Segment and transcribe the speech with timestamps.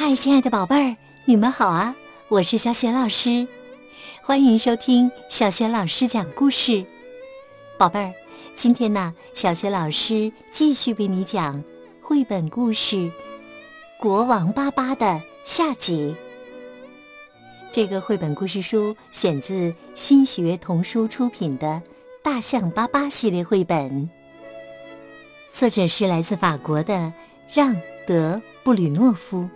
[0.00, 1.96] 嗨，亲爱的宝贝儿，你们好啊！
[2.28, 3.48] 我是小雪老师，
[4.22, 6.86] 欢迎收听小雪老师讲故事。
[7.76, 8.14] 宝贝儿，
[8.54, 11.64] 今天呢，小雪老师继续为你讲
[12.00, 12.94] 绘本故事
[13.98, 16.14] 《国王巴巴》的下集。
[17.72, 21.66] 这个绘本故事书选自新学童书出品的
[22.22, 24.08] 《大象巴巴》系列绘本，
[25.52, 27.12] 作者是来自法国的
[27.52, 27.74] 让·
[28.06, 29.50] 德·布吕诺夫。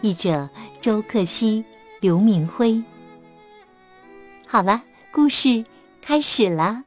[0.00, 0.48] 译者
[0.80, 1.64] 周克希、
[2.00, 2.82] 刘明辉。
[4.46, 4.82] 好了，
[5.12, 5.64] 故事
[6.00, 6.84] 开始了。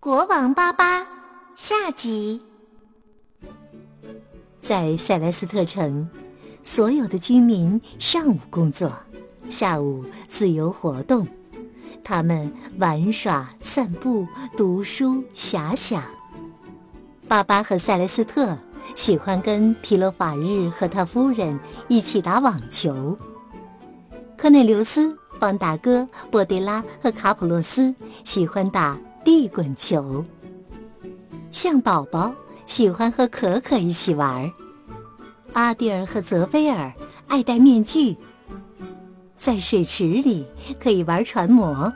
[0.00, 1.06] 国王巴巴
[1.54, 2.42] 下集。
[4.60, 6.08] 在塞莱斯特城，
[6.64, 8.92] 所有的居民上午工作，
[9.48, 11.26] 下午自由活动。
[12.02, 16.02] 他们玩耍、散步、读书、遐想。
[17.28, 18.58] 巴巴和塞莱斯特。
[18.96, 21.58] 喜欢跟皮洛法日和他夫人
[21.88, 23.16] 一起打网球。
[24.36, 30.24] 科内留斯、邦达哥、波迪拉和卡普洛斯喜欢打地滚球。
[31.50, 32.32] 象宝宝
[32.66, 34.50] 喜欢和可可一起玩。
[35.52, 36.92] 阿蒂尔和泽菲尔
[37.26, 38.16] 爱戴面具。
[39.36, 40.46] 在水池里
[40.78, 41.90] 可以玩船模，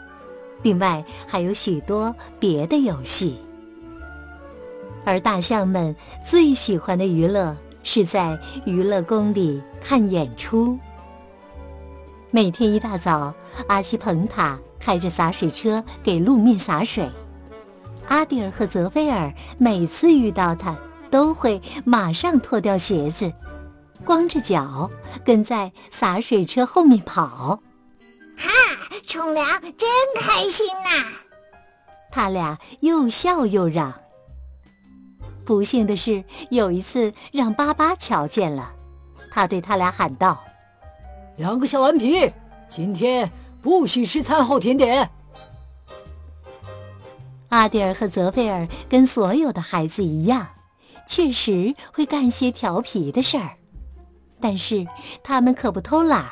[0.63, 3.37] 另外还有许多别的游戏。
[5.05, 10.79] 而大象们最喜欢的娱乐是在娱乐宫里看演出。
[12.31, 13.35] 每天一大早，
[13.69, 17.09] 阿西蓬塔开着洒水车给路面洒水。
[18.09, 20.77] 阿迪尔和泽菲尔每次遇到他，
[21.11, 23.33] 都会马上脱掉鞋子，
[24.05, 24.91] 光着脚
[25.25, 27.61] 跟在洒水车后面跑。
[28.37, 28.51] 哈，
[29.07, 29.89] 冲凉真
[30.21, 31.07] 开心呐！
[32.11, 33.95] 他俩又笑又嚷。
[35.45, 38.73] 不幸的是，有一次让巴巴瞧见了，
[39.31, 40.43] 他对他俩喊道
[41.37, 42.33] ：“两个小顽皮，
[42.69, 45.11] 今天不许吃餐后甜点。”
[47.51, 50.49] 阿蒂尔和泽菲尔跟所有的孩子一样，
[51.07, 53.51] 确实会干些调皮的事儿，
[54.41, 54.87] 但是
[55.23, 56.31] 他们可不偷懒儿。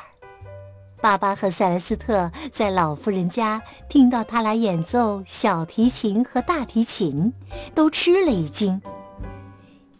[1.01, 7.33] 巴巴和塞莱斯特在老妇人家听到他俩演奏小提琴和大提琴，
[7.75, 8.81] 都吃了一惊。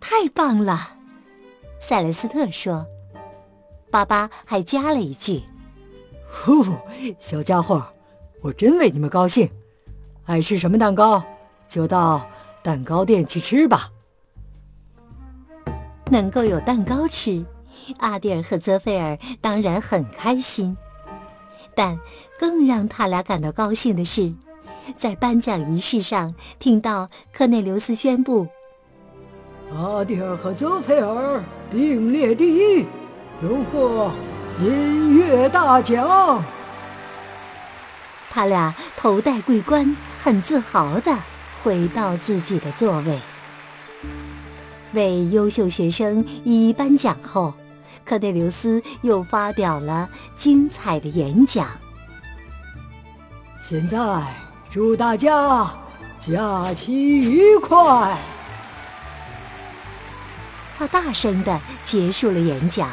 [0.06, 0.98] 太棒了，
[1.80, 2.86] 塞莱斯特说。
[3.90, 5.44] 巴巴还加了一句
[6.30, 6.62] ：“呼，
[7.20, 7.88] 小家伙，
[8.42, 9.50] 我真为你们高兴。
[10.26, 11.24] 爱吃什么蛋糕，
[11.70, 12.30] 就到
[12.62, 13.92] 蛋糕店去吃吧。”
[16.12, 17.46] 能够有蛋糕吃，
[18.00, 20.76] 阿蒂尔和泽菲尔当然很开心。
[21.74, 21.98] 但
[22.38, 24.34] 更让他俩感到高兴的是，
[24.98, 28.50] 在颁奖仪式上听到科内留斯宣布。
[29.76, 32.86] 阿蒂尔和泽菲尔并列第一，
[33.42, 34.12] 荣获
[34.60, 36.44] 音乐大奖。
[38.30, 41.18] 他俩头戴桂冠，很自豪地
[41.64, 43.20] 回到自己的座位。
[44.94, 47.56] 为优秀学生一一颁奖后，
[48.06, 51.66] 科内留斯又发表了精彩的演讲。
[53.60, 53.98] 现在
[54.70, 55.68] 祝大家
[56.20, 58.16] 假期愉快。
[60.78, 62.90] 他大声地结束了演讲，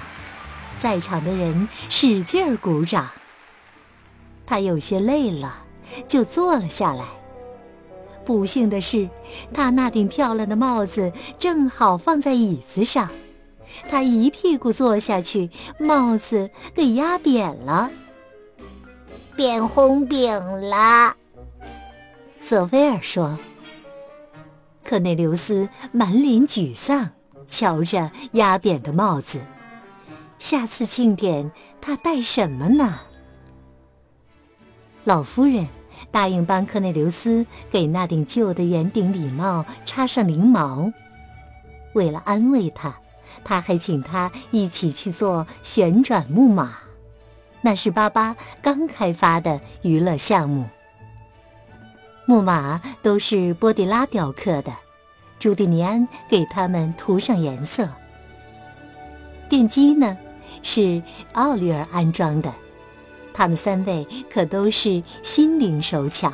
[0.78, 3.08] 在场的人使劲儿鼓掌。
[4.46, 5.64] 他有些累了，
[6.06, 7.04] 就坐了下来。
[8.24, 9.08] 不幸的是，
[9.52, 13.08] 他那顶漂亮的帽子正好放在椅子上，
[13.88, 17.90] 他一屁股坐下去，帽子给压扁了，
[19.34, 20.32] 变红饼
[20.68, 21.16] 了。
[22.42, 23.38] 泽菲尔说
[24.84, 27.10] ：“克内留斯满脸沮丧。”
[27.50, 29.40] 瞧着压扁的帽子，
[30.38, 31.50] 下次庆典
[31.80, 33.00] 他戴什么呢？
[35.04, 35.66] 老夫人
[36.10, 40.90] 答应帮克内留斯给那顶旧的圆顶礼帽插上翎毛。
[41.94, 42.94] 为了安慰他，
[43.42, 46.72] 他还请他一起去做旋转木马，
[47.62, 50.68] 那是巴巴刚开发的娱乐项目。
[52.26, 54.72] 木马都是波迪拉雕刻的。
[55.40, 57.88] 朱蒂尼安给他们涂上颜色。
[59.48, 60.16] 电机呢，
[60.62, 61.02] 是
[61.32, 62.52] 奥利尔安装的。
[63.32, 66.30] 他们三位可都是心灵手巧。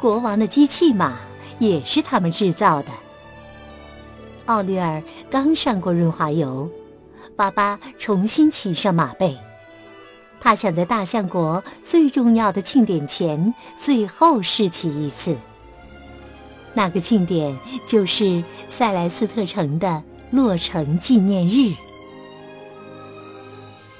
[0.00, 1.18] 国王的机器马
[1.58, 2.90] 也是他们制造的。
[4.46, 6.70] 奥利尔刚上过润滑油，
[7.36, 9.36] 巴巴重新骑上马背。
[10.40, 15.36] 他想在大象国最重要的庆典前最后试骑一次。
[16.78, 21.74] 那个庆典就是塞莱斯特城的落成纪念日。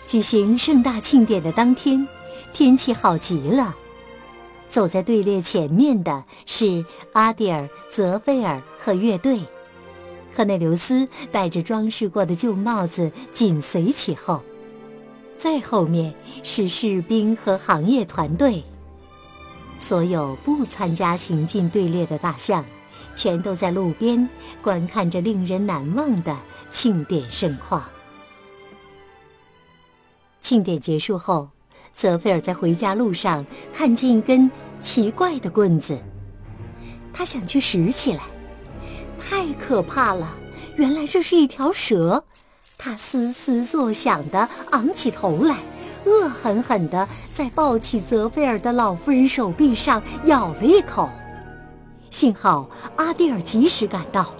[0.06, 2.06] 举行盛大庆典的当天，
[2.52, 3.74] 天气好极了。
[4.70, 9.40] 走在队列前面的是阿蒂尔、泽菲尔和乐队，
[10.32, 14.44] 克内留斯戴着装饰过的旧帽子紧随其后。
[15.36, 16.14] 再后面
[16.44, 18.62] 是士兵和行业团队。
[19.78, 22.64] 所有不参加行进队列的大象，
[23.14, 24.28] 全都在路边
[24.62, 26.36] 观看着令人难忘的
[26.70, 27.84] 庆典盛况。
[30.40, 31.50] 庆典结束后，
[31.92, 35.98] 泽菲尔在回家路上看见一根奇怪的棍子，
[37.12, 38.22] 他想去拾起来，
[39.18, 40.34] 太可怕了！
[40.76, 42.24] 原来这是一条蛇。
[42.78, 45.56] 他嘶嘶作响地昂起头来，
[46.04, 51.08] 恶狠狠地在抱起泽菲尔的老妇人手臂上咬了一口。
[52.10, 54.34] 幸好阿蒂尔及时赶到，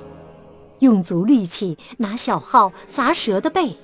[0.81, 3.77] 用足力气拿小号砸蛇的背，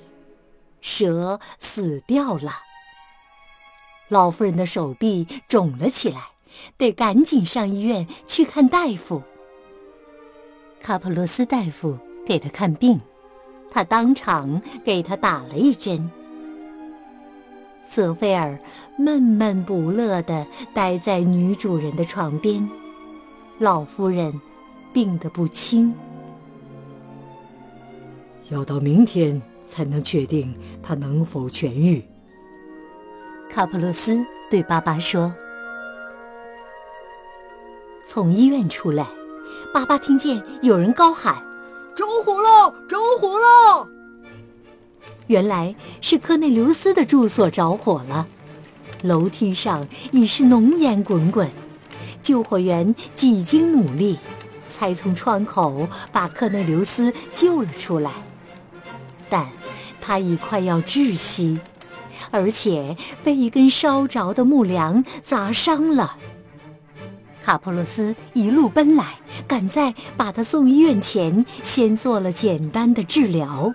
[0.81, 2.51] 蛇死掉了。
[4.09, 6.19] 老妇人的手臂肿了起来，
[6.75, 9.23] 得赶紧上医院去看大夫。
[10.81, 11.97] 卡普洛斯大夫
[12.27, 12.99] 给他看病。
[13.71, 16.11] 他当场给他打了一针。
[17.95, 18.59] 泽菲尔
[18.97, 22.69] 闷闷不乐地待在女主人的床边，
[23.57, 24.41] 老夫人
[24.91, 25.93] 病得不轻，
[28.49, 30.53] 要到明天才能确定
[30.83, 32.03] 她能否痊愈。
[33.49, 34.21] 卡普洛斯
[34.51, 35.33] 对巴巴说
[38.05, 39.07] ：“从医院出来，
[39.73, 41.33] 巴巴听见有人高喊。”
[41.95, 42.69] 着火了！
[42.89, 43.87] 着火了！
[45.27, 48.27] 原来是科内留斯的住所着火了，
[49.01, 51.49] 楼梯上已是浓烟滚滚。
[52.21, 54.17] 救火员几经努力，
[54.69, 58.11] 才从窗口把科内留斯救了出来，
[59.29, 59.47] 但
[60.01, 61.59] 他已快要窒息，
[62.31, 66.17] 而且被一根烧着的木梁砸伤了。
[67.41, 73.71] 卡普洛斯一路奔来，赶在把他送医院前，先做了简单的治疗。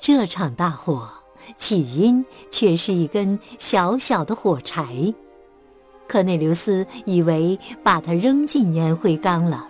[0.00, 1.08] 这场大火
[1.56, 5.14] 起因却是一根小小的火柴，
[6.08, 9.68] 科内留斯以为把它扔进烟灰缸了，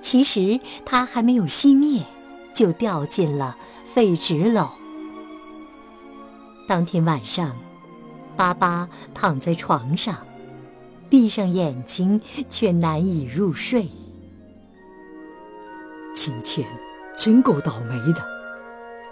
[0.00, 2.04] 其实它还没有熄灭，
[2.54, 3.56] 就掉进了
[3.92, 4.68] 废纸篓。
[6.68, 7.56] 当天晚上，
[8.36, 10.16] 巴巴躺在床上。
[11.10, 13.86] 闭上眼睛，却难以入睡。
[16.14, 16.66] 今天
[17.18, 18.26] 真够倒霉的，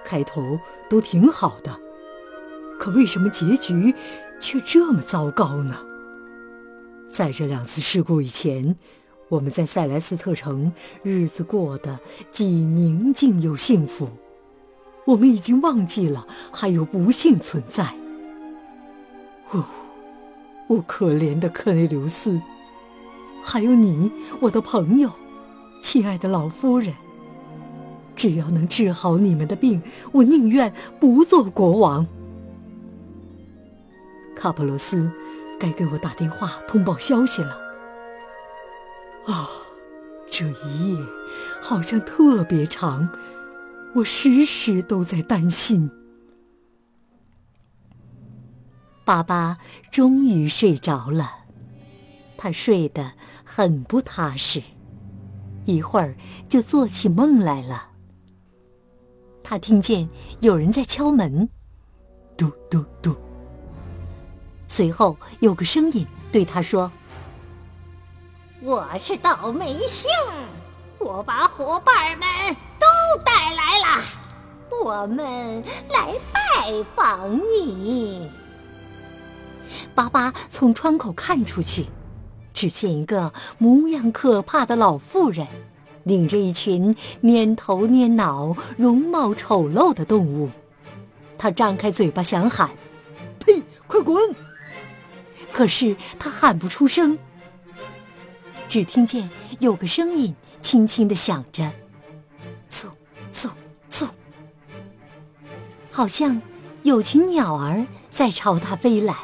[0.05, 0.59] 开头
[0.89, 1.81] 都挺好的，
[2.79, 3.95] 可为什么结局
[4.41, 5.77] 却这么糟糕呢？
[7.11, 8.77] 在这两次事故以前，
[9.29, 11.99] 我们在塞莱斯特城日子过得
[12.31, 14.09] 既宁静又幸福，
[15.05, 17.95] 我们已经忘记了还有不幸存在。
[19.51, 19.65] 哦。
[20.69, 22.41] 我可怜的克雷留斯，
[23.43, 24.13] 还有你，
[24.43, 25.11] 我的朋友，
[25.83, 26.95] 亲爱的老夫人。
[28.21, 29.81] 只要能治好你们的病，
[30.13, 32.07] 我宁愿不做国王。
[34.37, 35.11] 卡普罗斯，
[35.59, 37.59] 该给我打电话通报消息了。
[39.25, 39.49] 啊，
[40.31, 40.99] 这一夜
[41.63, 43.09] 好像特别长，
[43.95, 45.91] 我时时都在担心。
[49.07, 49.57] 巴巴
[49.91, 51.47] 终于睡着了，
[52.37, 53.13] 他睡得
[53.47, 54.63] 很不踏实，
[55.65, 56.15] 一会儿
[56.51, 57.87] 就做起梦来了。
[59.43, 60.09] 他听见
[60.41, 61.49] 有人在敲门，
[62.37, 63.17] 嘟嘟嘟。
[64.69, 66.91] 随后有个声音对他说
[68.63, 70.09] ：“我是倒霉星，
[70.99, 72.27] 我把伙伴们
[72.79, 72.87] 都
[73.25, 74.03] 带来了，
[74.85, 78.31] 我们来拜访你。”
[79.95, 81.87] 巴巴从窗口看出去，
[82.55, 85.47] 只见一个模样可怕的老妇人，
[86.05, 90.51] 领着一群蔫头蔫脑、容貌丑陋的动物。
[91.39, 92.71] 他张开嘴巴想喊
[93.41, 93.63] ：“呸！
[93.87, 94.35] 快滚！”
[95.53, 97.19] 可是他喊不出声，
[98.69, 101.73] 只听见有个声音轻轻地响着
[102.71, 102.87] ：“嗖
[103.33, 103.51] 嗖
[103.91, 104.09] 嗖！”
[105.91, 106.41] 好像
[106.83, 109.15] 有群鸟儿在朝他飞来。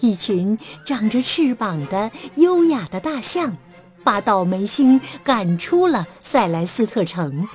[0.00, 3.56] 一群长着翅膀的优雅的大象，
[4.02, 7.48] 把倒霉星赶出了塞莱斯特城，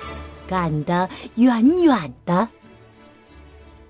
[0.47, 2.49] 赶得远远的。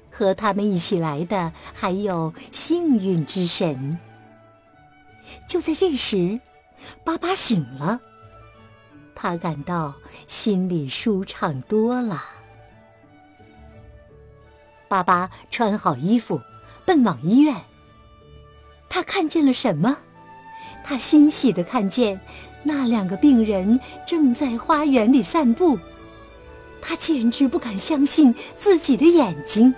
[0.09, 3.99] 和他们一起来的还有幸运之神。
[5.47, 6.39] 就在这时，
[7.03, 7.99] 巴巴醒了，
[9.13, 9.95] 他感到
[10.25, 12.21] 心里舒畅多了。
[14.87, 16.39] 巴巴穿好衣服，
[16.85, 17.65] 奔往医院。
[18.87, 19.97] 他看见了什么？
[20.87, 22.21] 他欣喜地看见
[22.61, 25.79] 那两个病人正在花园里散步。
[26.79, 29.73] 他简直不敢相信自己的眼睛。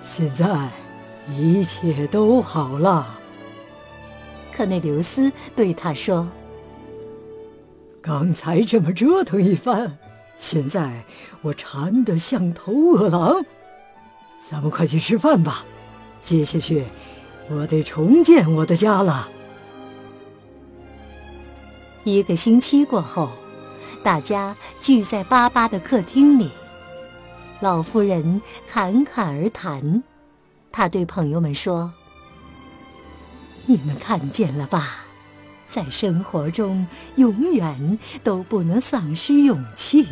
[0.00, 0.68] 现在
[1.28, 3.18] 一切都好了，
[4.52, 6.28] 克内留斯对他说
[8.00, 9.98] ：“刚才这么折腾一番，
[10.38, 11.04] 现在
[11.42, 13.44] 我馋得像头饿狼。
[14.48, 15.64] 咱们快去吃饭吧，
[16.20, 16.84] 接下去
[17.50, 19.30] 我得重建我的家了。”
[22.06, 23.30] 一个星期过后。
[24.00, 26.48] 大家聚在巴巴的客厅里，
[27.58, 30.04] 老妇人侃侃而谈。
[30.70, 31.92] 她对朋友们说
[33.66, 35.06] ：“你们看见了吧，
[35.66, 36.86] 在生活中
[37.16, 40.06] 永远都不能丧失勇气。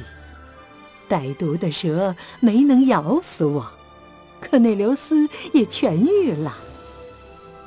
[1.09, 3.73] 歹毒的蛇没能咬死我，
[4.41, 6.57] 可内留斯也痊愈了。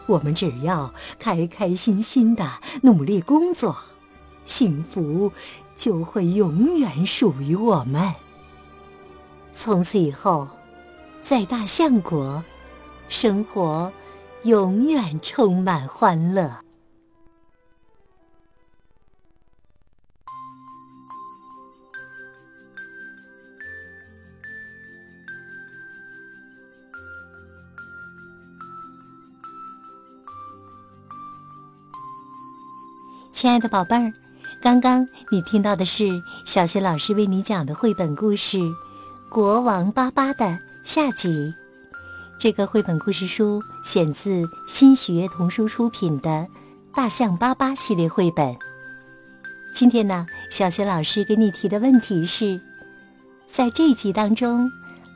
[0.08, 2.46] 我们只要开开心心的
[2.82, 3.78] 努力工作。”
[4.48, 5.32] 幸福
[5.76, 8.12] 就会永远属于我们。
[9.54, 10.48] 从此以后，
[11.22, 12.44] 在大象国，
[13.10, 13.92] 生活
[14.44, 16.64] 永远充满欢乐。
[33.34, 34.27] 亲爱的宝贝儿。
[34.68, 38.58] 刚刚你听到的是小学老师为你讲的绘本故事
[39.32, 41.54] 《国王巴巴》的下集。
[42.38, 46.30] 这个绘本故事书选自新喜悦童书出品的
[46.94, 48.54] 《大象巴巴》系列绘本。
[49.74, 52.60] 今天呢，小学老师给你提的问题是：
[53.50, 54.70] 在这集当中，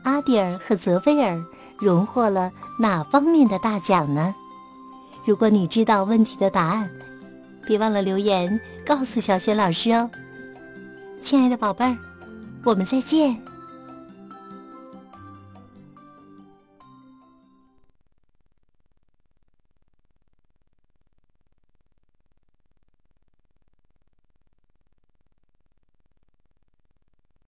[0.04, 1.38] 阿迪尔和泽菲尔
[1.78, 4.34] 荣获了哪方面的大奖呢？
[5.26, 6.88] 如果你知道问题的答案，
[7.66, 10.10] 别忘了留言告诉小雪老师哦，
[11.20, 11.96] 亲爱的宝贝儿，
[12.64, 13.51] 我们再见。